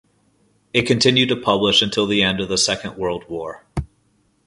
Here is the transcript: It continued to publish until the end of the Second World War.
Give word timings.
It 0.73 0.87
continued 0.87 1.29
to 1.29 1.35
publish 1.35 1.83
until 1.83 2.07
the 2.07 2.23
end 2.23 2.39
of 2.41 2.49
the 2.49 2.57
Second 2.57 2.97
World 2.97 3.25
War. 3.29 3.63